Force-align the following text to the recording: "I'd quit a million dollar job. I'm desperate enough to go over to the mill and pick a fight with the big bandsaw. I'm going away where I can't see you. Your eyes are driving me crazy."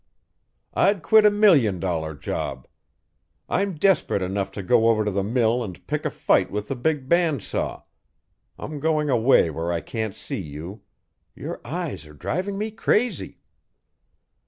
"I'd 0.73 1.03
quit 1.03 1.27
a 1.27 1.29
million 1.29 1.79
dollar 1.79 2.15
job. 2.15 2.67
I'm 3.47 3.75
desperate 3.75 4.23
enough 4.23 4.51
to 4.53 4.63
go 4.63 4.87
over 4.89 5.05
to 5.05 5.11
the 5.11 5.21
mill 5.21 5.63
and 5.63 5.85
pick 5.85 6.05
a 6.05 6.09
fight 6.09 6.49
with 6.49 6.69
the 6.69 6.75
big 6.75 7.07
bandsaw. 7.07 7.83
I'm 8.57 8.79
going 8.79 9.11
away 9.11 9.51
where 9.51 9.71
I 9.71 9.79
can't 9.79 10.15
see 10.15 10.41
you. 10.41 10.81
Your 11.35 11.61
eyes 11.63 12.07
are 12.07 12.13
driving 12.15 12.57
me 12.57 12.71
crazy." 12.71 13.41